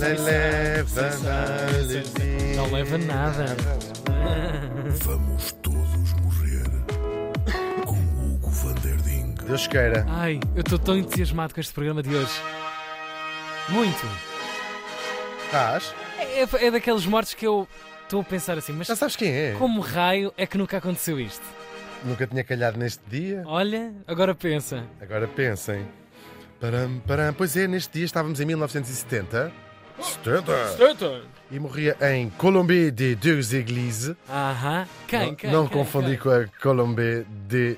não 0.00 0.24
leva 0.24 1.10
nada. 1.18 2.56
Não 2.56 2.70
leva 2.72 2.98
nada. 2.98 3.44
Vamos 5.04 5.52
todos 5.62 6.12
morrer 6.22 6.64
com 7.84 7.96
Hugo 7.96 8.50
van 8.50 8.74
der 8.74 8.96
Ding. 9.02 9.34
Deus 9.46 9.66
queira. 9.66 10.04
Ai, 10.08 10.40
eu 10.54 10.60
estou 10.60 10.78
tão 10.78 10.96
entusiasmado 10.96 11.52
com 11.54 11.60
este 11.60 11.72
programa 11.72 12.02
de 12.02 12.14
hoje. 12.14 12.32
Muito. 13.68 14.06
Estás? 15.44 15.94
É, 16.18 16.42
é- 16.42 16.66
é 16.66 16.70
daqueles 16.70 17.04
mortos 17.06 17.34
que 17.34 17.46
eu 17.46 17.68
estou 18.02 18.20
a 18.20 18.24
pensar 18.24 18.56
assim, 18.58 18.72
mas 18.72 18.86
Já 18.86 18.96
sabes 18.96 19.16
quem 19.16 19.30
é? 19.32 19.54
como 19.58 19.80
raio 19.80 20.32
é 20.36 20.46
que 20.46 20.56
nunca 20.58 20.78
aconteceu 20.78 21.18
isto? 21.20 21.44
Nunca 22.04 22.26
tinha 22.26 22.42
calhado 22.42 22.78
neste 22.78 23.02
dia. 23.08 23.42
Olha, 23.46 23.92
agora 24.06 24.34
pensa. 24.34 24.84
Agora 25.00 25.28
pensem. 25.28 25.86
Param, 26.60 26.98
param. 27.06 27.32
Pois 27.34 27.56
é, 27.56 27.66
neste 27.66 27.92
dia 27.94 28.04
estávamos 28.06 28.40
em 28.40 28.44
1970. 28.46 29.52
70! 30.02 31.22
E 31.50 31.58
morria 31.58 31.96
em 32.00 32.30
Colombie 32.30 32.90
de 32.90 33.14
Deux 33.14 33.52
Églises. 33.52 34.14
Aham. 34.28 34.86
Quem? 35.06 35.26
não 35.26 35.34
quem? 35.34 35.50
não 35.50 35.66
quem, 35.66 35.78
confundir 35.78 36.10
quem? 36.10 36.18
com 36.18 36.30
a 36.30 36.46
Colombie 36.62 37.26
de 37.48 37.76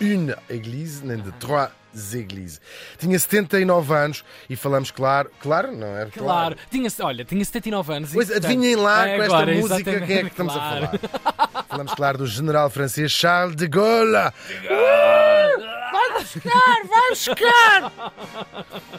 Une 0.00 0.34
Église, 0.48 1.04
nem 1.04 1.18
de 1.18 1.30
Trois 1.32 1.70
Églises. 2.14 2.60
Tinha 2.98 3.18
79 3.18 3.94
anos 3.94 4.24
e 4.48 4.56
falamos, 4.56 4.90
claro, 4.90 5.30
claro, 5.40 5.70
não 5.76 5.96
é? 5.96 6.06
Claro, 6.06 6.56
tinha, 6.70 6.88
olha, 7.00 7.24
tinha 7.24 7.44
79 7.44 7.92
anos. 7.92 8.10
e, 8.10 8.14
Pois 8.14 8.28
portanto, 8.28 8.44
adivinhem 8.46 8.76
lá 8.76 9.06
é 9.06 9.16
com 9.16 9.22
esta 9.22 9.36
agora, 9.36 9.54
música 9.54 9.74
exatamente, 9.90 10.06
quem 10.06 10.16
é 10.16 10.20
que 10.22 10.26
estamos 10.28 10.52
claro. 10.52 10.84
a 10.84 10.98
falar. 10.98 11.64
Falamos, 11.68 11.94
claro, 11.94 12.18
do 12.18 12.26
general 12.26 12.70
francês 12.70 13.12
Charles 13.12 13.54
de 13.54 13.68
Gaulle. 13.68 14.32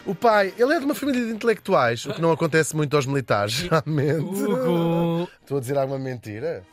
O 0.06 0.16
pai, 0.16 0.54
ele 0.58 0.74
é 0.74 0.80
de 0.80 0.86
uma 0.86 0.96
família 0.96 1.26
de 1.26 1.32
intelectuais, 1.32 2.06
o 2.06 2.14
que 2.14 2.22
não 2.22 2.32
acontece 2.32 2.76
muito 2.76 2.96
aos 2.96 3.06
militares, 3.06 3.54
geralmente. 3.54 4.22
Hugo. 4.22 5.30
Estou 5.42 5.58
a 5.58 5.62
dizer 5.62 5.78
alguma 5.78 6.00
mentira? 6.00 6.64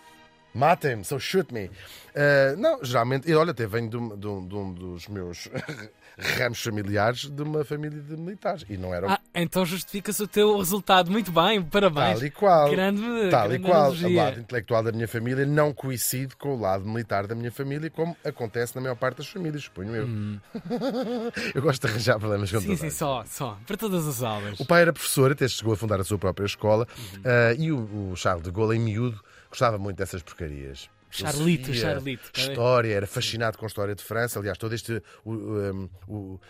Matem-me, 0.55 1.05
so 1.05 1.19
shoot 1.19 1.53
me. 1.53 1.67
Uh, 1.67 2.57
não, 2.57 2.79
geralmente, 2.85 3.29
e 3.29 3.35
olha, 3.35 3.51
até 3.51 3.67
venho 3.67 3.91
de 3.91 3.97
um, 3.97 4.17
de 4.17 4.27
um- 4.29 4.47
de 4.47 4.55
um 4.55 4.73
dos 4.73 5.09
meus 5.09 5.49
ramos 6.39 6.63
familiares 6.63 7.29
de 7.29 7.43
uma 7.43 7.65
família 7.65 8.01
de 8.01 8.17
militares. 8.17 8.65
E 8.69 8.77
não 8.77 8.95
era 8.95 9.15
Ah, 9.15 9.21
então 9.35 9.67
justifica-se 9.67 10.23
o 10.23 10.29
teu 10.29 10.57
resultado. 10.59 11.11
Muito 11.11 11.33
bem, 11.33 11.61
parabéns. 11.61 12.19
tal 12.21 12.25
e 12.27 12.31
qual. 12.31 12.71
Grande, 12.71 13.03
Tal 13.33 13.47
e 13.47 13.49
grande 13.59 13.65
qual. 13.65 13.81
analogia. 13.81 14.09
O 14.09 14.15
lado 14.15 14.41
intelectual 14.41 14.83
da 14.85 14.93
minha 14.93 15.09
família 15.09 15.45
não 15.45 15.73
coincide 15.75 16.37
com 16.37 16.55
o 16.55 16.61
lado 16.61 16.85
militar 16.85 17.27
da 17.27 17.35
minha 17.35 17.51
família, 17.51 17.91
como 17.91 18.17
acontece 18.25 18.77
na 18.77 18.81
maior 18.83 18.95
parte 18.95 19.17
das 19.19 19.27
famílias, 19.27 19.65
suponho 19.65 19.93
eu. 19.97 20.07
eu 21.53 21.63
gosto 21.63 21.85
de 21.85 21.93
arranjar 21.93 22.19
problemas 22.21 22.49
com 22.51 22.59
Hum. 22.59 22.61
Sim, 22.61 22.67
toda 22.67 22.77
sim, 22.77 22.83
gente. 22.85 22.95
só, 22.95 23.25
só. 23.27 23.59
Para 23.67 23.77
todas 23.77 24.07
as 24.07 24.23
aulas. 24.23 24.61
O 24.61 24.65
pai 24.65 24.83
era 24.83 24.93
professor, 24.93 25.33
até 25.33 25.49
chegou 25.49 25.75
a 25.75 25.77
fundar 25.77 26.01
a 26.01 26.05
sua 26.05 26.17
própria 26.19 26.47
escola, 26.47 26.87
Uhum. 26.97 27.23
ah, 27.25 27.55
e 27.59 27.73
o, 27.73 28.11
o 28.13 28.17
Charles 28.17 28.45
de 28.45 28.53
Gaulle, 28.53 28.77
em 28.77 28.81
miúdo, 28.81 29.21
gostava 29.55 29.79
muito 29.79 29.97
dessas 29.97 30.23
porcarias. 30.23 30.89
Charlito, 31.11 31.73
Charlito. 31.73 32.31
História, 32.37 32.93
era 32.93 33.07
fascinado 33.07 33.57
com 33.57 33.65
a 33.65 33.69
história 33.69 33.95
de 33.95 34.03
França. 34.03 34.39
Aliás, 34.41 34.59
todo 34.59 34.75
este. 34.75 35.01
o- 35.25 35.33
o- 35.33 35.91
o- 36.09 36.41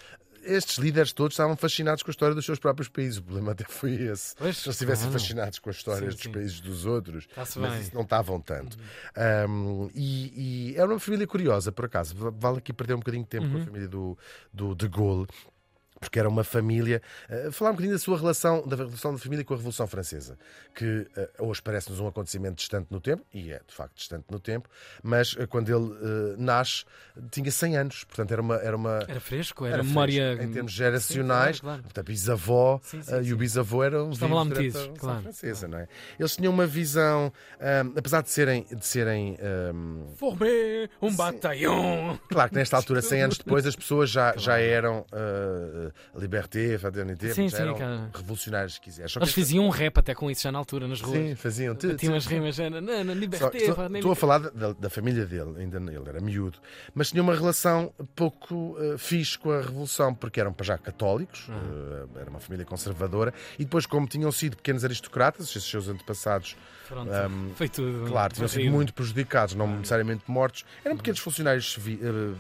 estes 0.46 0.76
líderes 0.76 1.10
todos 1.12 1.32
estavam 1.34 1.56
fascinados 1.56 2.02
com 2.02 2.10
a 2.10 2.12
história 2.12 2.34
dos 2.34 2.44
seus 2.44 2.58
próprios 2.58 2.88
países. 2.88 3.18
O 3.18 3.22
problema 3.22 3.52
até 3.52 3.64
foi 3.64 3.92
esse. 3.94 4.34
Pois, 4.36 4.56
Se 4.58 4.66
não 4.66 4.72
estivessem 4.72 5.04
claro. 5.08 5.18
fascinados 5.20 5.58
com 5.58 5.70
as 5.70 5.76
histórias 5.76 6.02
Sim, 6.02 6.16
dos 6.16 6.22
sim. 6.22 6.32
países 6.32 6.60
dos 6.60 6.84
outros, 6.86 7.26
mas 7.56 7.92
não 7.92 8.02
estavam 8.02 8.40
tanto. 8.40 8.76
Um, 9.48 9.90
e, 9.94 10.72
e 10.72 10.76
era 10.76 10.86
uma 10.86 11.00
família 11.00 11.26
curiosa, 11.26 11.72
por 11.72 11.84
acaso. 11.86 12.14
Vale 12.38 12.58
aqui 12.58 12.72
perder 12.74 12.94
um 12.94 12.98
bocadinho 12.98 13.22
de 13.24 13.28
tempo 13.30 13.46
Uhum. 13.46 13.52
com 13.52 13.58
a 13.58 13.64
família 13.64 13.88
do, 13.88 14.18
do 14.52 14.74
de 14.74 14.88
Gaulle. 14.88 15.26
Porque 16.00 16.18
era 16.18 16.28
uma 16.28 16.44
família. 16.44 17.00
eh, 17.28 17.50
falar 17.50 17.70
um 17.70 17.74
bocadinho 17.74 17.94
da 17.94 17.98
sua 17.98 18.18
relação, 18.18 18.66
da 18.66 18.76
relação 18.76 19.12
da 19.12 19.18
família 19.18 19.44
com 19.44 19.54
a 19.54 19.56
Revolução 19.56 19.86
Francesa, 19.86 20.36
que 20.74 21.06
eh, 21.16 21.30
hoje 21.38 21.62
parece-nos 21.62 21.98
um 22.00 22.06
acontecimento 22.06 22.56
distante 22.56 22.88
no 22.90 23.00
tempo, 23.00 23.24
e 23.32 23.52
é 23.52 23.60
de 23.66 23.74
facto 23.74 23.94
distante 23.96 24.24
no 24.30 24.38
tempo, 24.38 24.68
mas 25.02 25.34
eh, 25.38 25.46
quando 25.46 25.68
ele 25.70 26.36
nasce 26.36 26.84
tinha 27.30 27.50
100 27.50 27.76
anos, 27.76 28.04
portanto 28.04 28.32
era 28.32 28.42
uma. 28.42 28.56
Era, 28.56 28.76
uma, 28.76 29.04
Era 29.08 29.20
fresco, 29.20 29.64
era, 29.64 29.74
era 29.76 29.82
memória. 29.84 30.34
fresco, 30.34 30.44
em 30.44 30.52
termos 30.52 30.72
geracionais, 30.72 31.56
Sim, 31.56 31.62
claro, 31.62 31.78
claro. 31.78 31.82
portanto, 31.84 32.06
bisavó 32.06 32.80
Sim, 32.82 33.02
sim, 33.02 33.22
e 33.22 33.32
o 33.32 33.36
bisavô 33.36 33.82
eram 33.82 34.10
Estavam 34.10 34.36
lá 34.36 34.44
metidos, 34.44 34.76
a 34.82 34.98
claro, 34.98 35.22
Francesa, 35.22 35.68
não 35.68 35.78
é? 35.78 35.88
Eles 36.18 36.36
tinham 36.36 36.52
uma 36.52 36.66
visão, 36.66 37.32
ahm, 37.60 37.92
apesar 37.96 38.22
de 38.22 38.30
serem, 38.30 38.64
de 38.64 38.84
serem 38.84 39.38
ahm, 39.40 40.06
Formé 40.16 40.88
um 41.00 41.14
batalhão. 41.14 42.18
Claro 42.28 42.50
que 42.50 42.56
nesta 42.56 42.76
altura, 42.76 43.00
100 43.00 43.22
anos 43.22 43.38
depois, 43.44 43.64
as 43.66 43.76
pessoas 43.76 44.10
já, 44.10 44.34
já 44.36 44.58
eram 44.58 45.06
liberté, 46.16 46.78
fraternité, 46.78 47.32
Sim, 47.34 47.48
sim, 47.48 47.56
eram 47.56 47.74
cara. 47.76 48.10
revolucionários, 48.14 48.74
se 48.74 48.80
quiser. 48.80 49.08
Só 49.08 49.18
que 49.20 49.24
Eles 49.24 49.30
esta- 49.30 49.40
faziam 49.40 49.64
um 49.66 49.68
rap 49.68 49.98
até 49.98 50.14
com 50.14 50.30
isso 50.30 50.42
já 50.42 50.52
na 50.52 50.58
altura, 50.58 50.86
nas 50.88 51.00
ruas. 51.00 51.18
Sim, 51.18 51.34
faziam. 51.34 51.74
Tinham 51.74 51.96
tu- 51.96 52.14
as 52.14 52.26
rimas, 52.26 52.58
na, 52.58 52.80
na 52.80 53.04
Só- 53.04 53.12
liberté. 53.12 53.72
pá, 53.74 53.88
nem- 53.88 53.98
Estou 54.00 54.12
a 54.12 54.16
falar 54.16 54.38
da, 54.38 54.72
da- 54.72 54.90
família 54.90 55.26
dele, 55.26 55.54
ainda 55.58 55.78
ele 55.78 56.08
era 56.08 56.20
miúdo, 56.20 56.58
mas 56.94 57.10
tinha 57.10 57.22
uma 57.22 57.34
relação 57.34 57.92
pouco 58.14 58.76
uh, 58.78 58.96
fixe 58.98 59.38
com 59.38 59.50
a 59.50 59.60
Revolução, 59.60 60.14
porque 60.14 60.40
eram 60.40 60.52
para 60.52 60.64
já 60.66 60.78
católicos, 60.78 61.48
uh, 61.48 62.18
era 62.18 62.30
uma 62.30 62.40
família 62.40 62.64
conservadora, 62.64 63.32
e 63.58 63.64
depois, 63.64 63.86
como 63.86 64.06
tinham 64.06 64.30
sido 64.30 64.56
pequenos 64.56 64.84
aristocratas, 64.84 65.48
esses 65.48 65.64
seus 65.64 65.88
antepassados, 65.88 66.56
Pronto, 66.88 67.10
um, 67.10 67.54
foi 67.54 67.68
tudo. 67.68 68.06
claro, 68.08 68.34
tinham 68.34 68.48
sido 68.48 68.70
muito 68.70 68.92
prejudicados, 68.94 69.54
não 69.54 69.66
necessariamente 69.66 70.22
mortos, 70.28 70.64
eram 70.84 70.96
pequenos 70.96 71.18
funcionários, 71.20 71.72
civi- 71.72 71.98
eh, 72.02 72.34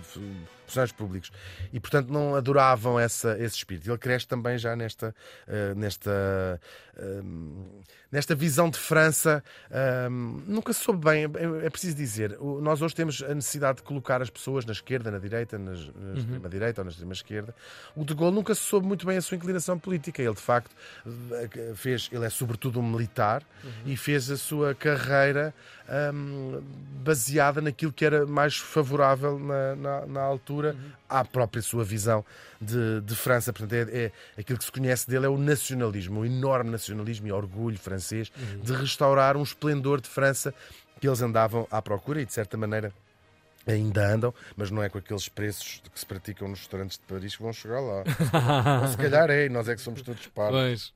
funcionários 0.66 0.92
públicos 0.96 1.30
e, 1.72 1.78
portanto, 1.80 2.08
não 2.12 2.34
adoravam 2.34 2.98
essa, 2.98 3.36
esse 3.38 3.56
espírito. 3.56 3.90
Ele 3.90 3.98
cresce 3.98 4.26
também 4.26 4.56
já 4.58 4.74
nesta, 4.76 5.14
eh, 5.46 5.74
nesta, 5.74 6.60
ehm, 6.98 7.82
nesta 8.10 8.34
visão 8.34 8.70
de 8.70 8.78
França. 8.78 9.42
ehm, 9.70 10.42
nunca 10.46 10.72
se 10.72 10.80
soube 10.80 11.04
bem, 11.04 11.24
é, 11.24 11.66
é 11.66 11.70
preciso 11.70 11.96
dizer. 11.96 12.36
o- 12.40 12.60
Nós 12.60 12.80
hoje 12.82 12.94
temos 12.94 13.22
a 13.22 13.34
necessidade 13.34 13.78
de 13.78 13.82
colocar 13.82 14.22
as 14.22 14.30
pessoas 14.30 14.64
na 14.64 14.72
esquerda, 14.72 15.10
na 15.10 15.18
direita, 15.18 15.58
na 15.58 15.72
extrema-direita 16.16 16.80
ou 16.80 16.84
na 16.84 16.90
extrema-esquerda. 16.90 17.54
O 17.96 18.04
de 18.04 18.14
Gaulle 18.14 18.34
nunca 18.34 18.54
se 18.54 18.60
soube 18.62 18.86
muito 18.86 19.04
bem 19.06 19.16
a 19.16 19.22
sua 19.22 19.36
inclinação 19.36 19.78
política. 19.78 20.22
Ele, 20.22 20.34
de 20.34 20.40
facto, 20.40 20.70
fez, 21.74 22.08
ele 22.12 22.24
é 22.24 22.30
sobretudo 22.30 22.78
um 22.80 22.82
militar 22.88 23.42
e 23.84 23.96
fez 23.96 24.30
a 24.30 24.36
sua 24.36 24.74
carreira 24.74 25.52
hum, 26.14 26.60
baseada 27.02 27.60
naquilo 27.60 27.92
que 27.92 28.04
era 28.04 28.24
mais 28.26 28.56
favorável 28.56 29.38
na, 29.38 29.74
na, 29.76 30.06
na 30.06 30.20
altura 30.22 30.53
à 31.08 31.24
própria 31.24 31.62
sua 31.62 31.84
visão 31.84 32.24
de, 32.60 33.00
de 33.00 33.14
França. 33.14 33.52
Portanto, 33.52 33.72
é, 33.72 34.04
é- 34.06 34.12
aquilo 34.38 34.58
que 34.58 34.64
se 34.64 34.72
conhece 34.72 35.08
dele 35.08 35.26
é 35.26 35.28
o 35.28 35.38
nacionalismo, 35.38 36.20
o 36.20 36.26
enorme 36.26 36.70
nacionalismo 36.70 37.26
e 37.26 37.32
orgulho 37.32 37.78
francês 37.78 38.30
de 38.62 38.72
restaurar 38.72 39.36
um 39.36 39.42
esplendor 39.42 40.00
de 40.00 40.08
França 40.08 40.54
que 41.00 41.08
eles 41.08 41.20
andavam 41.20 41.66
à 41.70 41.82
procura 41.82 42.20
e, 42.20 42.26
de 42.26 42.32
certa 42.32 42.56
maneira, 42.56 42.92
Ainda 43.66 44.06
andam, 44.06 44.34
mas 44.56 44.70
não 44.70 44.82
é 44.82 44.90
com 44.90 44.98
aqueles 44.98 45.26
preços 45.26 45.82
que 45.92 45.98
se 45.98 46.04
praticam 46.04 46.46
nos 46.48 46.58
restaurantes 46.58 46.98
de 46.98 47.04
Paris 47.04 47.34
que 47.34 47.42
vão 47.42 47.50
chegar 47.52 47.80
lá. 47.80 48.04
Ou 48.82 48.88
se 48.88 48.96
calhar 48.98 49.30
é, 49.30 49.48
nós 49.48 49.66
é 49.68 49.74
que 49.74 49.80
somos 49.80 50.02
todos 50.02 50.26
parvos. 50.26 50.92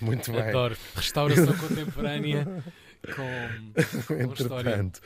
Muito 0.00 0.32
bem. 0.32 0.48
adoro. 0.48 0.76
Restauração 0.96 1.56
contemporânea 1.56 2.44
com. 3.14 4.14
Entretanto, 4.14 5.00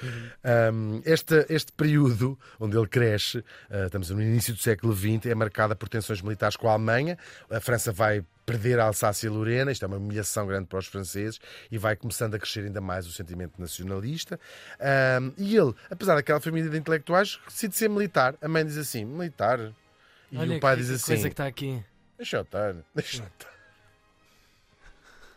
um, 0.72 1.03
este, 1.04 1.47
este 1.48 1.72
período 1.72 2.38
onde 2.58 2.76
ele 2.76 2.86
cresce, 2.88 3.38
uh, 3.38 3.86
estamos 3.86 4.10
no 4.10 4.22
início 4.22 4.54
do 4.54 4.60
século 4.60 4.94
XX, 4.94 5.26
é 5.26 5.34
marcada 5.34 5.75
por 5.76 5.88
tensões 5.88 6.20
militares 6.22 6.56
com 6.56 6.69
a 6.69 6.72
Alemanha. 6.72 7.19
A 7.50 7.60
França 7.60 7.92
vai 7.92 8.25
perder 8.44 8.80
a 8.80 8.84
Alsácia 8.86 9.26
e 9.28 9.30
Lorena, 9.30 9.70
isto 9.70 9.84
é 9.84 9.88
uma 9.88 9.97
humilhação 9.97 10.47
grande 10.47 10.66
para 10.66 10.78
os 10.80 10.86
franceses, 10.86 11.38
e 11.70 11.78
vai 11.78 11.94
começando 11.94 12.34
a 12.34 12.38
crescer 12.38 12.64
ainda 12.64 12.80
mais 12.80 13.06
o 13.06 13.12
sentimento 13.12 13.54
nacionalista. 13.60 14.38
Um, 15.20 15.32
e 15.38 15.56
ele, 15.56 15.72
apesar 15.91 16.16
daquela 16.16 16.41
família 16.41 16.69
de 16.69 16.76
intelectuais, 16.76 17.38
decide 17.47 17.76
ser 17.76 17.88
militar. 17.88 18.34
A 18.42 18.48
mãe 18.48 18.64
diz 18.66 18.76
assim: 18.76 19.04
militar. 19.04 19.72
E 20.30 20.36
Olha 20.38 20.56
o 20.56 20.60
pai 20.60 20.74
que- 20.77 20.83
diz 20.83 20.91
assim: 20.91 21.06
coisa 21.12 21.28
que 21.28 21.33
está 21.34 21.47
aqui. 21.47 21.83
Deixa 22.16 22.36
eu 22.38 22.42
estar, 22.42 22.74
deixa 22.95 23.22
eu 23.22 23.27
estar. 23.27 23.52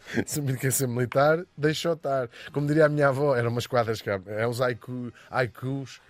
Se 0.26 0.42
me 0.42 0.58
quer 0.58 0.72
ser 0.72 0.88
militar, 0.88 1.44
deixa 1.58 1.90
eu 1.90 1.94
estar. 1.94 2.30
Como 2.52 2.68
diria 2.68 2.86
a 2.86 2.90
minha 2.90 3.08
avó, 3.08 3.36
eram 3.36 3.50
umas 3.50 3.68
quadras 3.68 4.02
que 4.02 4.10
é 4.10 4.48
os 4.48 4.62
haiku, 4.62 5.12
haikus. 5.30 6.02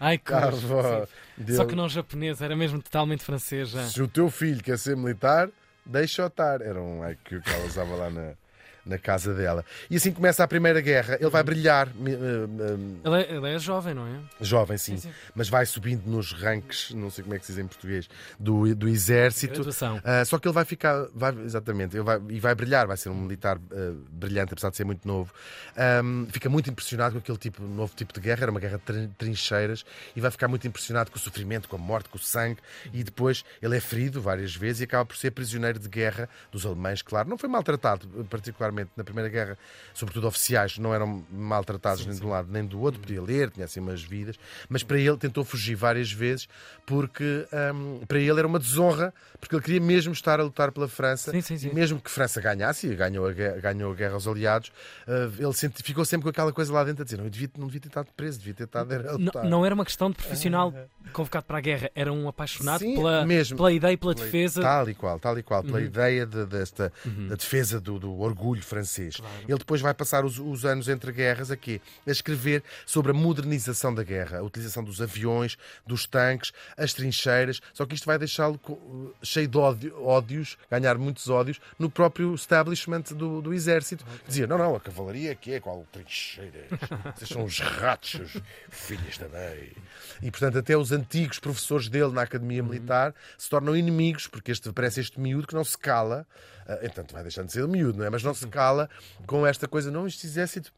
Só 1.56 1.66
que 1.66 1.76
não 1.76 1.90
japonês, 1.90 2.42
era 2.42 2.56
mesmo 2.56 2.82
totalmente 2.82 3.24
francês 3.24 3.70
já. 3.70 3.84
Se 3.84 4.02
o 4.02 4.08
teu 4.08 4.30
filho 4.30 4.62
quer 4.64 4.78
ser 4.78 4.96
militar, 4.96 5.50
deixa 5.86 6.26
estar. 6.26 6.62
Era 6.62 6.82
um 6.82 7.04
haiku 7.04 7.42
que 7.42 7.50
ela 7.50 7.66
usava 7.66 7.96
lá 7.96 8.10
na, 8.10 8.34
na 8.86 8.98
casa 8.98 9.34
dela. 9.34 9.66
E 9.90 9.96
assim 9.96 10.12
começa 10.12 10.44
a 10.44 10.48
Primeira 10.48 10.80
Guerra. 10.82 11.16
Ele 11.20 11.30
vai 11.30 11.42
brilhar, 11.44 11.90
mi- 11.96 12.12
eh, 12.12 12.16
eh, 12.16 13.08
Ele 13.08 13.22
é, 13.24 13.36
ele 13.38 13.50
é 13.56 13.60
jovem, 13.60 13.94
não 13.94 14.06
é? 14.06 14.20
jovem 14.40 14.78
sim, 14.78 14.98
Sim, 14.98 15.10
sim. 15.10 15.16
mas 15.34 15.50
vai 15.50 15.66
subindo 15.66 16.06
nos 16.06 16.32
ranks, 16.34 16.92
não 16.92 17.10
sei 17.10 17.24
como 17.24 17.36
é 17.36 17.40
que 17.40 17.46
se 17.46 17.54
diz 17.54 17.64
em 17.64 17.68
português, 17.68 18.08
do, 18.40 18.76
do 18.76 18.88
exército. 18.88 19.62
Ah, 20.04 20.24
só 20.26 20.38
que 20.38 20.48
ele 20.48 20.54
vai 20.54 20.66
ficar, 20.66 21.08
vai, 21.16 21.34
exatamente, 21.44 21.96
ele 21.96 22.04
vai, 22.04 22.22
e 22.30 22.40
vai 22.40 22.54
brilhar, 22.54 22.86
vai 22.86 22.98
ser 22.98 23.10
um 23.10 23.16
militar 23.16 23.58
ah, 23.72 23.94
brilhante, 24.12 24.54
apesar 24.54 24.70
de 24.70 24.78
ser 24.78 24.84
muito 24.86 25.08
novo. 25.08 25.34
Ahm, 25.76 26.28
fica 26.32 26.50
muito 26.50 26.70
impressionado 26.70 27.14
com 27.14 27.20
aquele 27.20 27.38
tipo, 27.38 27.64
novo 27.64 27.94
tipo 27.96 28.14
de 28.14 28.20
guerra, 28.20 28.44
era 28.44 28.52
uma 28.52 28.60
guerra 28.60 28.78
de 28.78 28.84
trin- 28.84 29.12
trincheiras, 29.18 29.84
e 30.16 30.22
vai 30.22 30.30
ficar 30.30 30.48
muito 30.48 30.68
impressionado 30.68 31.10
com 31.12 31.18
o 31.18 31.20
sofrimento, 31.20 31.68
com 31.68 31.76
a 31.76 31.80
morte, 31.80 32.10
com 32.10 32.18
o 32.18 32.22
sangue, 32.22 32.60
e 32.94 33.04
depois 33.04 33.44
ele 33.62 33.76
é 33.76 33.80
ferido 33.80 34.22
várias 34.22 34.56
vezes 34.56 34.82
e 34.82 34.84
acaba 34.84 35.06
por 35.06 35.18
ser 35.18 35.32
prisioneiro 35.32 35.80
de 35.80 35.90
guerra 35.90 36.30
dos 36.52 36.66
alemães, 36.66 37.02
claro. 37.02 37.28
Não 37.30 37.38
foi 37.38 37.50
maltratado, 37.50 38.08
particularmente 38.30 38.75
na 38.96 39.04
Primeira 39.04 39.30
Guerra, 39.30 39.58
sobretudo 39.94 40.28
oficiais, 40.28 40.78
não 40.78 40.94
eram 40.94 41.26
maltratados 41.32 42.06
nem 42.06 42.16
de 42.16 42.26
um 42.26 42.30
lado 42.30 42.52
nem 42.52 42.66
do 42.66 42.80
outro, 42.80 43.00
podia 43.00 43.22
ler, 43.22 43.50
tinha 43.52 43.66
assim 43.66 43.80
umas 43.80 44.04
vidas, 44.04 44.36
mas 44.70 44.84
para 44.84 45.00
ele 45.00 45.18
tentou 45.18 45.44
fugir 45.46 45.76
várias 45.76 46.12
vezes 46.12 46.48
porque 46.86 47.48
ahm, 47.52 48.00
para 48.08 48.20
ele 48.20 48.38
era 48.38 48.48
uma 48.48 48.60
desonra, 48.60 49.14
porque 49.40 49.56
ele 49.56 49.64
queria 49.64 49.82
mesmo 49.82 50.14
estar 50.14 50.40
a 50.40 50.44
lutar 50.44 50.72
pela 50.72 50.88
França, 50.88 51.32
Sim, 51.32 51.42
sim, 51.42 51.58
sim. 51.58 51.74
mesmo 51.74 52.00
que 52.00 52.10
França 52.12 52.40
ganhasse, 52.42 52.88
e 52.88 52.96
ganhou 52.96 53.28
a, 53.28 53.32
guerra, 53.32 53.60
ganhou 53.60 53.92
a 53.92 53.96
guerra 53.96 54.14
aos 54.14 54.28
aliados, 54.28 54.72
ah, 55.08 55.30
ele 55.38 55.54
ficou 55.84 56.04
sempre 56.06 56.24
com 56.24 56.30
aquela 56.30 56.52
coisa 56.54 56.72
lá 56.74 56.84
dentro 56.84 57.02
a 57.02 57.06
dizer: 57.06 57.18
não, 57.18 57.30
devia, 57.30 57.50
não 57.58 57.68
devia 57.68 57.82
ter 57.82 57.88
estado 57.88 58.08
preso, 58.16 58.40
devia 58.40 58.54
ter 58.54 58.64
estado 58.66 58.94
a 58.94 58.98
Não, 58.98 59.18
lutar. 59.18 59.46
não 59.46 59.66
era 59.66 59.74
uma 59.76 59.86
questão 59.86 60.10
de 60.10 60.16
profissional 60.18 60.74
convocado 61.14 61.46
para 61.46 61.58
a 61.58 61.62
guerra, 61.62 61.90
era 61.96 62.12
um 62.12 62.28
apaixonado 62.28 62.80
Sim, 62.80 62.96
pela, 62.96 63.26
mesmo. 63.26 63.56
pela 63.58 63.72
ideia 63.72 63.94
e 63.94 63.98
pela 63.98 64.14
defesa. 64.14 64.62
Tal 64.62 64.90
e 64.90 64.94
qual, 64.96 65.20
tal 65.20 65.38
e 65.40 65.44
qual, 65.44 65.64
pela 65.64 65.78
Uhum. 65.80 65.86
ideia 65.86 66.26
de- 66.26 66.46
desta, 66.46 66.92
da 67.30 67.36
defesa 67.36 67.80
do, 67.80 67.98
do 68.00 68.20
orgulho 68.20 68.62
francês. 68.66 69.16
Claro. 69.18 69.34
Ele 69.48 69.58
depois 69.58 69.80
vai 69.82 69.94
passar 69.94 70.26
os, 70.26 70.40
os 70.40 70.66
anos 70.66 70.88
entre 70.90 71.12
guerras 71.12 71.52
aqui 71.52 71.82
a 72.06 72.12
escrever 72.12 72.64
sobre 72.86 73.12
a 73.12 73.14
modernização 73.14 73.94
da 73.94 74.04
guerra, 74.04 74.40
a 74.40 74.44
utilização 74.44 74.84
dos 74.84 75.02
aviões, 75.02 75.58
dos 75.86 76.06
tanques, 76.06 76.52
as 76.78 76.94
trincheiras. 76.94 77.62
Só 77.74 77.86
que 77.86 77.96
isto 77.96 78.06
vai 78.06 78.18
deixá-lo 78.18 78.58
co- 78.58 79.14
cheio 79.24 79.48
de 79.48 79.58
ódio- 79.58 80.04
ódios, 80.04 80.58
ganhar 80.70 80.98
muitos 80.98 81.30
ódios 81.30 81.60
no 81.80 81.90
próprio 81.90 82.34
establishment 82.36 83.04
do, 83.16 83.42
do 83.42 83.54
exército. 83.54 84.06
Dizia: 84.28 84.48
não, 84.48 84.58
não, 84.58 84.76
a 84.76 84.80
cavalaria 84.80 85.32
aqui 85.32 85.54
é 85.54 85.60
qual 85.60 85.86
trincheiras. 85.92 86.66
Vocês 87.16 87.30
são 87.30 87.44
os 87.44 87.60
ratos, 87.60 88.34
da 89.20 89.30
mãe. 89.30 89.72
E 90.22 90.32
portanto, 90.32 90.58
até 90.58 90.76
os 90.78 90.92
antigos 90.92 91.40
professores 91.40 91.88
dele 91.90 92.12
na 92.12 92.22
Academia 92.24 92.64
Militar 92.64 93.14
se 93.38 93.50
tornam 93.50 93.76
inimigos, 93.76 94.28
porque 94.28 94.52
este 94.52 94.72
parece 94.72 95.00
este 95.02 95.20
miúdo 95.20 95.48
que 95.48 95.54
não 95.54 95.64
se 95.64 95.78
cala. 95.78 96.26
Ah, 96.68 96.80
Entanto, 96.84 97.14
vai 97.14 97.22
deixando 97.22 97.46
de 97.48 97.52
ser 97.54 97.68
miúdo, 97.68 98.00
não 98.00 98.06
é? 98.06 98.10
Mas 98.10 98.24
não 98.24 98.34
se 98.34 98.48
cala 98.56 98.90
com 99.28 99.46
esta 99.46 99.68
coisa, 99.68 99.92
não, 99.92 100.08
este 100.08 100.26
exército. 100.26 100.72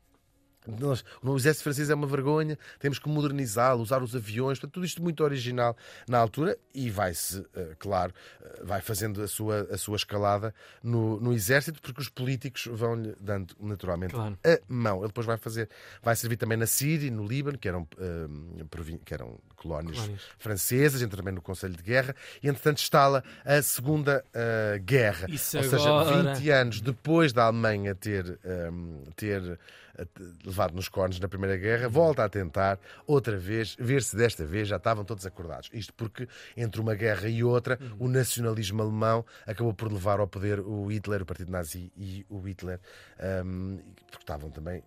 Nós, 0.79 1.03
o 1.23 1.35
exército 1.35 1.63
francês 1.63 1.89
é 1.89 1.95
uma 1.95 2.07
vergonha, 2.07 2.57
temos 2.79 2.99
que 2.99 3.07
modernizá-lo, 3.07 3.81
usar 3.81 4.01
os 4.03 4.15
aviões, 4.15 4.59
portanto, 4.59 4.73
tudo 4.73 4.85
isto 4.85 5.01
muito 5.01 5.23
original 5.23 5.75
na 6.07 6.17
altura 6.17 6.57
e 6.73 6.89
vai-se, 6.89 7.45
eh, 7.55 7.75
claro, 7.79 8.13
eh, 8.43 8.61
vai 8.63 8.81
fazendo 8.81 9.21
a 9.21 9.27
sua, 9.27 9.67
a 9.71 9.77
sua 9.77 9.95
escalada 9.95 10.53
no, 10.83 11.19
no 11.19 11.33
exército, 11.33 11.81
porque 11.81 12.01
os 12.01 12.09
políticos 12.09 12.67
vão-lhe 12.71 13.15
dando 13.19 13.55
naturalmente 13.59 14.13
Claro. 14.13 14.37
a 14.45 14.59
mão. 14.67 14.97
Ele 14.99 15.07
depois 15.07 15.25
vai 15.25 15.37
fazer, 15.37 15.69
vai 16.01 16.15
servir 16.15 16.37
também 16.37 16.57
na 16.57 16.65
Síria 16.67 17.07
e 17.07 17.11
no 17.11 17.25
Líbano, 17.25 17.57
que 17.57 17.67
eram, 17.67 17.87
eh, 17.97 18.63
provin- 18.69 18.97
que 18.97 19.13
eram 19.13 19.39
colónias, 19.55 19.95
Colónias. 19.97 20.21
francesas, 20.37 21.01
entra 21.01 21.17
também 21.17 21.33
no 21.33 21.41
Conselho 21.41 21.75
de 21.75 21.83
Guerra, 21.83 22.15
e 22.43 22.47
entretanto 22.47 22.79
instala 22.79 23.23
a 23.45 23.61
Segunda 23.61 24.23
eh, 24.33 24.79
Guerra. 24.83 25.27
Isso 25.29 25.57
Ou 25.57 25.63
seja, 25.63 25.89
agora. 25.89 26.33
20 26.35 26.49
anos 26.51 26.81
depois 26.81 27.33
da 27.33 27.45
Alemanha 27.45 27.95
ter, 27.95 28.39
ehm, 28.45 29.03
ter 29.15 29.41
eh, 29.43 29.57
levado 30.45 30.73
nos 30.73 30.89
cornos 30.89 31.19
na 31.19 31.27
Primeira 31.27 31.57
Guerra, 31.57 31.87
volta 31.87 32.23
a 32.23 32.29
tentar 32.29 32.79
outra 33.05 33.37
vez, 33.37 33.75
ver 33.79 34.03
se 34.03 34.15
desta 34.15 34.45
vez 34.45 34.67
já 34.67 34.77
estavam 34.77 35.03
todos 35.03 35.25
acordados. 35.25 35.69
Isto 35.73 35.93
porque 35.93 36.27
entre 36.55 36.79
uma 36.81 36.95
guerra 36.95 37.27
e 37.27 37.43
outra, 37.43 37.79
o 37.99 38.07
nacionalismo 38.07 38.81
alemão 38.81 39.25
acabou 39.45 39.73
por 39.73 39.91
levar 39.91 40.19
ao 40.19 40.27
poder 40.27 40.59
o 40.59 40.87
Hitler, 40.87 41.21
o 41.21 41.25
Partido 41.25 41.51
Nazi 41.51 41.91
e 41.95 42.25
o 42.29 42.39
Hitler, 42.39 42.79
ehm, 43.19 43.77
porque 44.11 44.23
estavam 44.23 44.49
também 44.49 44.83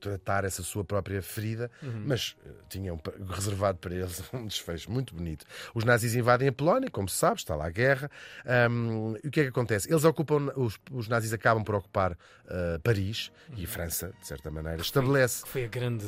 tratar 0.00 0.44
essa 0.44 0.62
sua 0.62 0.84
própria 0.84 1.20
ferida, 1.22 1.70
mas 2.04 2.36
eh, 2.46 2.50
tinham 2.68 3.00
reservado 3.28 3.78
para 3.78 3.94
eles 3.94 4.22
um 4.32 4.46
desfecho 4.46 4.90
muito 4.90 5.14
bonito. 5.14 5.44
Os 5.74 5.84
nazis 5.84 6.14
invadem 6.14 6.48
a 6.48 6.52
Polónia, 6.52 6.90
como 6.90 7.08
se 7.08 7.16
sabe, 7.16 7.36
está 7.38 7.54
lá 7.54 7.66
a 7.66 7.70
guerra. 7.70 8.10
Ahm, 8.46 9.14
e 9.22 9.28
o 9.28 9.30
que 9.30 9.40
é 9.40 9.42
que 9.44 9.48
acontece? 9.50 9.90
Eles 9.90 10.04
ocupam, 10.04 10.52
os, 10.56 10.78
os 10.90 11.08
nazis 11.08 11.32
acabam 11.32 11.62
por 11.64 11.74
ocupar 11.74 12.16
ah, 12.48 12.78
Paris 12.82 13.30
e 13.56 13.66
França, 13.66 14.12
de 14.20 14.26
certa 14.26 14.50
maneira, 14.50 14.80
estabelece. 14.82 15.42
Que 15.44 15.48
foi 15.48 15.64
a 15.64 15.68
grande, 15.68 16.06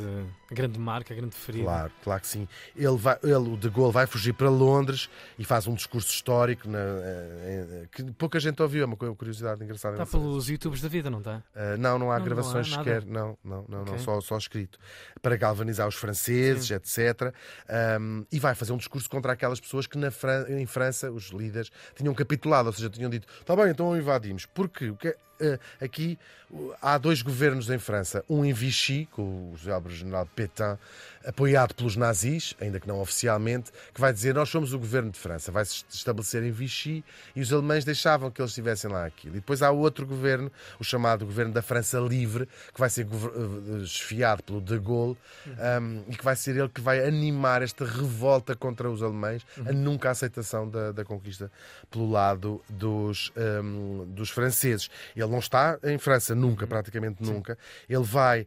a 0.51 0.55
grande 0.55 0.79
marca, 0.79 1.13
a 1.13 1.17
grande 1.17 1.35
ferida. 1.37 1.65
Claro, 1.65 1.93
claro 2.03 2.21
que 2.21 2.27
sim. 2.29 2.49
Ele, 2.77 2.97
vai, 2.97 3.19
ele, 3.23 3.35
o 3.35 3.57
de 3.57 3.69
Gaulle, 3.69 3.93
vai 3.93 4.07
fugir 4.07 4.33
para 4.35 4.49
Londres 4.51 5.09
e 5.39 5.45
faz 5.45 5.67
um 5.67 5.75
discurso 5.75 6.09
histórico 6.13 6.69
na- 6.69 6.79
eh, 6.79 7.83
eh, 7.85 7.89
que 7.93 8.03
pouca 8.13 8.39
gente 8.41 8.61
ouviu. 8.63 8.83
É 8.83 8.87
uma 8.87 8.97
curiosidade 8.97 9.63
engraçada. 9.63 9.95
Está 10.03 10.05
Não 10.19 10.25
pelos 10.25 10.49
YouTubes 10.49 10.81
da 10.81 10.89
vida, 10.89 11.09
não 11.11 11.19
está? 11.19 11.37
Uh, 11.55 11.77
não, 11.79 11.99
não 11.99 12.11
há 12.11 12.15
Não, 12.15 12.19
não 12.21 12.25
gravações 12.25 12.67
há 12.73 12.77
nada. 12.79 12.85
sequer. 12.85 13.05
Não, 13.07 13.22
não, 13.45 13.65
não, 13.69 13.85
não 13.85 13.95
Ok. 13.95 13.99
só, 13.99 14.21
só 14.21 14.37
escrito. 14.37 14.79
Para 15.21 15.37
galvanizar 15.37 15.87
os 15.89 15.95
franceses, 15.95 16.71
etc. 16.71 17.35
Um, 18.01 18.25
e 18.31 18.39
vai 18.39 18.55
fazer 18.55 18.73
um 18.73 18.77
discurso 18.77 19.09
contra 19.09 19.33
aquelas 19.33 19.61
pessoas 19.61 19.87
que 19.87 19.97
na 19.99 20.11
Fran- 20.11 20.47
em 20.49 20.67
França, 20.67 21.11
os 21.11 21.31
líderes, 21.31 21.71
tinham 21.95 22.15
capitulado, 22.15 22.67
ou 22.69 22.73
seja, 22.73 22.91
tinham 22.91 23.11
dito: 23.11 23.27
está 23.41 23.55
bem, 23.57 23.69
então 23.71 23.97
invadimos. 23.97 24.47
Porque 24.47 24.91
o 24.91 24.97
que 24.97 25.09
é- 25.09 25.17
aqui 25.81 26.19
uh, 26.51 26.75
há 26.81 26.99
dois 26.99 27.23
governos 27.23 27.71
em 27.71 27.79
França. 27.79 28.25
Um 28.29 28.45
em 28.45 28.53
Vichy, 28.53 29.09
com 29.11 29.53
o 29.53 29.89
general 29.89 30.27
Pétain, 30.35 30.79
apoiado 31.25 31.75
pelos 31.75 31.97
nazis, 31.97 32.55
ainda 32.61 32.81
que 32.81 32.89
não 32.89 33.01
oficialmente, 33.01 33.71
que 33.93 34.01
vai 34.01 34.13
dizer: 34.13 34.35
Nós 34.35 34.49
somos 34.49 34.73
o 34.73 34.79
governo 34.79 35.11
de 35.11 35.19
França. 35.19 35.53
Vai 35.53 35.65
se 35.65 35.85
estabelecer 35.91 36.43
em 36.43 36.51
Vichy 36.51 37.05
e 37.35 37.41
os 37.41 37.53
alemães 37.53 37.85
deixavam 37.85 38.31
que 38.31 38.41
eles 38.41 38.51
estivessem 38.51 38.91
lá 38.91 39.07
aquilo. 39.07 39.37
E 39.37 39.41
depois 39.41 39.63
há 39.63 39.71
outro 39.71 40.07
governo, 40.07 40.51
o 40.79 40.85
chamado 40.85 41.25
governo 41.25 41.53
da 41.53 41.63
França 41.63 41.99
Livre, 41.99 42.49
que 42.73 42.81
vai 42.81 42.91
ser 42.91 43.07
eh, 43.07 43.83
esfiado 43.83 44.43
pelo 44.43 44.61
De 44.61 44.79
Gaulle 44.79 45.17
um, 45.47 46.03
e 46.09 46.17
que 46.17 46.25
vai 46.25 46.37
ser 46.37 46.57
ele 46.57 46.69
que 46.69 46.81
vai 46.81 47.07
animar 47.07 47.63
esta 47.63 47.85
revolta 47.85 48.55
contra 48.55 48.91
os 48.91 49.03
alemães, 49.03 49.45
a 49.67 49.73
nunca 49.73 50.11
aceitação 50.11 50.69
da, 50.69 50.93
da 50.93 51.05
conquista 51.05 51.51
pelo 51.91 52.11
lado 52.11 52.63
dos, 52.69 53.33
um, 53.63 54.05
dos 54.07 54.31
franceses. 54.31 54.91
Ele 55.15 55.27
não 55.33 55.39
está 55.39 55.79
em 55.83 55.99
França 55.99 56.35
nunca, 56.35 56.67
praticamente 56.67 57.23
nunca. 57.23 57.59
Ele 57.89 58.05
vai 58.05 58.47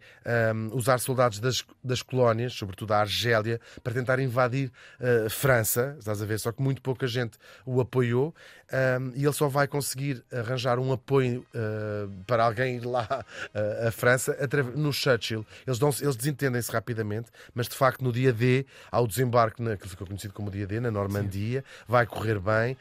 um, 0.54 0.76
usar 0.76 1.00
soldados 1.00 1.40
das, 1.40 1.66
das 1.84 2.02
colónias, 2.02 2.54
sobretudo 2.54 2.94
a 2.94 3.00
Argélia, 3.00 3.60
para 3.84 3.94
tentar 3.94 4.20
invadir 4.20 4.72
uh, 5.00 5.30
França, 5.30 5.96
estás 6.00 6.22
a 6.22 6.26
ver? 6.26 6.40
Só 6.40 6.52
que 6.52 6.62
muito 6.62 6.82
pouca 6.82 7.08
gente 7.08 7.38
o 7.66 7.82
apoiou 7.82 8.34
um, 8.72 9.12
e 9.16 9.24
ele 9.24 9.34
só 9.34 9.48
vai 9.48 9.68
conseguir 9.68 10.24
arranjar 10.32 10.80
um 10.80 10.92
apoio 10.92 11.46
uh, 11.54 12.12
para 12.26 12.44
alguém 12.46 12.78
ir 12.78 12.86
lá 12.86 13.26
uh, 13.54 13.88
a 13.88 13.92
França 13.92 14.38
no 14.76 14.94
Churchill. 14.94 15.46
Eles, 15.66 15.80
dão 15.80 15.90
eles 16.00 16.16
desentendem-se 16.16 16.72
rapidamente, 16.72 17.30
mas 17.54 17.68
de 17.68 17.76
facto 17.76 18.04
no 18.04 18.12
dia 18.12 18.32
D, 18.32 18.66
ao 18.92 19.08
desembarque, 19.08 19.62
na, 19.62 19.76
que 19.76 19.90
ficou 19.90 20.06
conhecido 20.06 20.34
como 20.34 20.52
dia 20.52 20.68
D, 20.68 20.80
na 20.80 20.92
Normandia, 20.92 21.64
vai 21.88 22.06
correr 22.06 22.40
bem. 22.40 22.78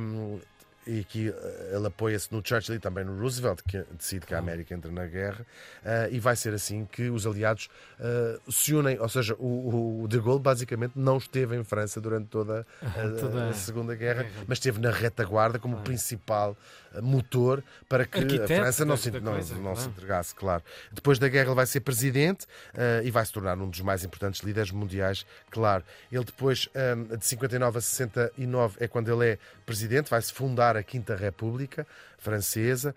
um, 0.00 0.40
e 0.86 1.00
aqui 1.00 1.28
eh, 1.28 1.72
ele 1.74 1.86
apoia-se 1.86 2.32
no 2.32 2.42
Churchill 2.44 2.74
e 2.76 2.78
também 2.78 3.04
no 3.04 3.18
Roosevelt, 3.20 3.62
que 3.66 3.84
decide 3.96 4.26
que 4.26 4.34
a 4.34 4.38
América 4.38 4.74
entra 4.74 4.90
na 4.90 5.06
guerra, 5.06 5.46
eh, 5.84 6.08
e 6.12 6.20
vai 6.20 6.36
ser 6.36 6.54
assim 6.54 6.84
que 6.90 7.08
os 7.10 7.26
aliados 7.26 7.68
eh, 8.00 8.38
se 8.48 8.74
unem. 8.74 8.98
Ou 8.98 9.08
seja, 9.08 9.34
o, 9.38 10.02
o 10.02 10.08
De 10.08 10.18
Gaulle 10.18 10.40
basicamente 10.40 10.92
não 10.96 11.18
esteve 11.18 11.56
em 11.56 11.64
França 11.64 12.00
durante 12.00 12.28
toda 12.28 12.66
a, 12.80 13.08
Toda 13.20 13.44
a 13.44 13.48
a 13.50 13.52
Segunda 13.52 13.94
Guerra, 13.94 14.26
mas 14.46 14.58
esteve 14.58 14.80
na 14.80 14.90
retaguarda 14.90 15.58
como 15.58 15.76
principal 15.82 16.56
motor 17.00 17.62
para 17.88 18.04
que 18.04 18.18
Arquiteto 18.18 18.52
a 18.52 18.56
França 18.56 18.84
não, 18.84 18.96
se, 18.96 19.10
não, 19.10 19.32
coisa, 19.32 19.54
não 19.54 19.74
se 19.74 19.82
claro. 19.82 19.90
entregasse, 19.90 20.34
claro. 20.34 20.62
Depois 20.92 21.18
da 21.18 21.28
guerra 21.28 21.48
ele 21.48 21.54
vai 21.54 21.66
ser 21.66 21.80
presidente 21.80 22.46
eh, 22.74 23.02
e 23.04 23.10
vai 23.10 23.24
se 23.24 23.32
tornar 23.32 23.56
um 23.58 23.68
dos 23.68 23.80
mais 23.80 24.04
importantes 24.04 24.40
líderes 24.42 24.70
mundiais, 24.70 25.24
claro. 25.50 25.84
Ele 26.10 26.24
depois, 26.24 26.68
eh, 26.74 26.94
de 27.16 27.24
59 27.24 27.78
a 27.78 27.80
69, 27.80 28.76
é 28.80 28.88
quando 28.88 29.12
ele 29.12 29.32
é 29.32 29.38
presidente, 29.64 30.10
vai-se 30.10 30.32
fundar 30.32 30.76
a 30.76 30.82
Quinta 30.82 31.14
República 31.14 31.86
Francesa. 32.22 32.94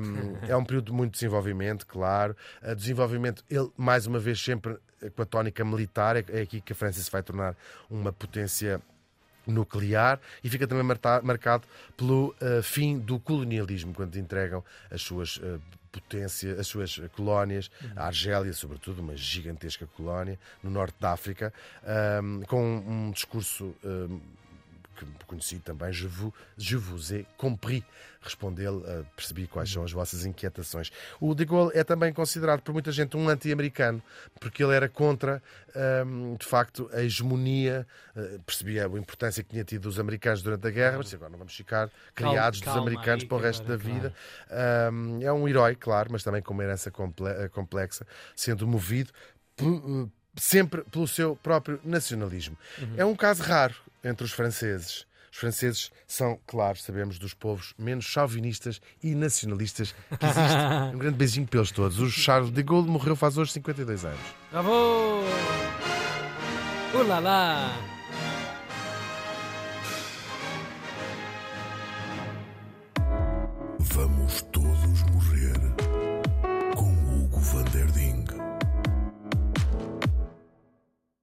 Um, 0.00 0.48
é 0.48 0.56
um 0.56 0.64
período 0.64 0.86
de 0.86 0.92
muito 0.92 1.12
desenvolvimento, 1.12 1.84
claro. 1.86 2.36
Uh, 2.62 2.74
desenvolvimento, 2.76 3.44
ele, 3.50 3.70
mais 3.76 4.06
uma 4.06 4.20
vez, 4.20 4.40
sempre 4.40 4.76
eh, 5.02 5.10
com 5.10 5.22
a 5.22 5.26
tónica 5.26 5.64
militar. 5.64 6.16
É, 6.16 6.24
é 6.28 6.42
aqui 6.42 6.60
que 6.60 6.72
a 6.72 6.76
França 6.76 7.00
se 7.00 7.10
vai 7.10 7.22
tornar 7.22 7.56
uma 7.90 8.12
potência 8.12 8.80
nuclear 9.46 10.20
e 10.42 10.48
fica 10.48 10.66
também 10.66 10.84
marcado 11.22 11.66
pelo 11.96 12.34
eh, 12.40 12.60
fim 12.62 12.98
do 12.98 13.18
colonialismo, 13.18 13.92
quando 13.94 14.16
entregam 14.16 14.64
as 14.90 15.02
suas 15.02 15.40
eh, 15.42 15.58
potências, 15.92 16.58
as 16.58 16.66
suas 16.66 17.00
colónias, 17.14 17.70
a 17.94 18.06
Argélia, 18.06 18.52
sobretudo, 18.52 19.00
uma 19.02 19.16
gigantesca 19.16 19.86
colónia 19.86 20.38
no 20.62 20.70
norte 20.70 20.96
da 20.98 21.12
África, 21.12 21.52
ahm, 21.84 22.42
com 22.46 22.78
um 22.78 23.10
discurso 23.10 23.74
ahm, 23.84 24.18
que 25.18 25.24
conheci 25.26 25.58
também, 25.58 25.92
je 25.92 26.06
vous, 26.06 26.32
je 26.56 26.76
vous 26.76 27.12
ai 27.12 27.26
compris. 27.36 27.84
Respondeu, 28.24 28.76
uh, 28.76 29.04
percebi 29.16 29.48
quais 29.48 29.68
são 29.68 29.82
as 29.82 29.90
vossas 29.90 30.24
inquietações. 30.24 30.92
O 31.20 31.34
de 31.34 31.44
Gaulle 31.44 31.72
é 31.74 31.82
também 31.82 32.12
considerado 32.12 32.60
por 32.60 32.72
muita 32.72 32.92
gente 32.92 33.16
um 33.16 33.28
anti-americano, 33.28 34.00
porque 34.38 34.62
ele 34.62 34.72
era 34.76 34.88
contra, 34.88 35.42
um, 36.06 36.36
de 36.36 36.46
facto, 36.46 36.88
a 36.92 37.02
hegemonia, 37.02 37.84
uh, 38.14 38.38
percebia 38.42 38.86
a 38.86 38.88
importância 38.96 39.42
que 39.42 39.50
tinha 39.50 39.64
tido 39.64 39.86
os 39.86 39.98
americanos 39.98 40.40
durante 40.40 40.64
a 40.68 40.70
guerra, 40.70 40.98
mas 40.98 41.12
agora 41.12 41.30
não 41.30 41.38
vamos 41.38 41.52
ficar 41.56 41.90
criados 42.14 42.60
calma 42.60 42.80
dos 42.80 42.88
americanos 42.88 43.24
para 43.24 43.36
o 43.36 43.40
resto 43.40 43.66
da 43.66 43.76
vida. 43.76 44.14
Um, 44.92 45.20
é 45.20 45.32
um 45.32 45.48
herói, 45.48 45.74
claro, 45.74 46.10
mas 46.12 46.22
também 46.22 46.40
com 46.42 46.54
uma 46.54 46.62
herança 46.62 46.92
comple- 46.92 47.48
complexa, 47.50 48.06
sendo 48.36 48.68
movido 48.68 49.10
pe- 49.56 50.08
sempre 50.36 50.82
pelo 50.84 51.08
seu 51.08 51.34
próprio 51.34 51.80
nacionalismo. 51.82 52.56
É 52.96 53.04
um 53.04 53.16
caso 53.16 53.42
raro 53.42 53.74
entre 54.04 54.24
os 54.24 54.32
franceses. 54.32 55.06
Os 55.32 55.38
franceses 55.38 55.90
são, 56.06 56.38
claro, 56.46 56.76
sabemos, 56.78 57.18
dos 57.18 57.32
povos 57.32 57.72
menos 57.78 58.04
chauvinistas 58.04 58.82
e 59.02 59.14
nacionalistas 59.14 59.94
que 60.18 60.26
existem. 60.26 60.92
Um 60.94 60.98
grande 60.98 61.16
beijinho 61.16 61.46
pelos 61.46 61.70
todos. 61.70 61.98
O 61.98 62.10
Charles 62.10 62.50
de 62.50 62.62
Gaulle 62.62 62.90
morreu 62.90 63.16
faz 63.16 63.38
hoje 63.38 63.52
52 63.52 64.04
anos. 64.04 64.20
Bravo! 64.50 65.22
Uh 66.94 67.91